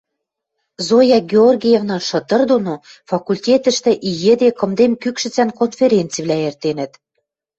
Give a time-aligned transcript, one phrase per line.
[0.87, 2.73] Зоя Георгиевнан шытыр доно
[3.09, 6.91] факультетӹштӹ и йӹде кымдем кӱкшӹцӓн конференцивлӓ эртенӹт